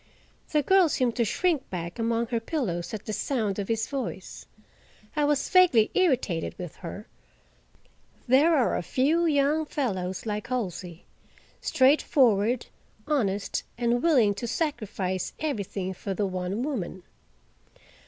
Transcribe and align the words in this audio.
The 0.51 0.63
girl 0.63 0.89
seemed 0.89 1.15
to 1.17 1.25
shrink 1.25 1.69
back 1.69 1.99
among 1.99 2.25
her 2.29 2.39
pillows 2.39 2.91
at 2.91 3.05
the 3.05 3.13
sound 3.13 3.59
of 3.59 3.67
his 3.67 3.85
voice. 3.87 4.47
I 5.15 5.25
was 5.25 5.47
vaguely 5.47 5.91
irritated 5.93 6.57
with 6.57 6.77
her; 6.77 7.05
there 8.27 8.55
are 8.57 8.81
few 8.81 9.27
young 9.27 9.67
fellows 9.67 10.25
like 10.25 10.47
Halsey—straightforward, 10.47 12.65
honest, 13.05 13.61
and 13.77 14.01
willing 14.01 14.33
to 14.33 14.47
sacrifice 14.47 15.33
everything 15.37 15.93
for 15.93 16.15
the 16.15 16.25
one 16.25 16.63
woman. 16.63 17.03